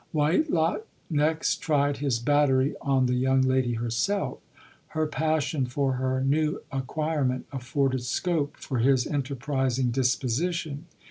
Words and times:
Whitelock 0.13 0.87
next 1.11 1.57
tried 1.57 1.97
his 1.97 2.17
battery 2.17 2.73
on 2.81 3.05
the 3.05 3.13
young 3.13 3.41
lady 3.43 3.73
herself. 3.73 4.39
Her 4.87 5.05
passion 5.05 5.67
for 5.67 5.93
her 5.93 6.23
new 6.23 6.63
acquirement 6.71 7.45
afforded 7.51 8.01
scope 8.01 8.57
for 8.57 8.79
his 8.79 9.05
enterprizing 9.05 9.91
disposition. 9.91 10.87